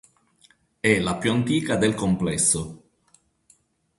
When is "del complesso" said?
1.75-2.81